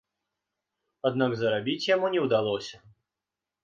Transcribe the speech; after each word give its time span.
Аднак 1.11 1.31
зарабіць 1.43 1.79
яму 1.95 2.13
не 2.17 2.27
ўдалося. 2.27 2.85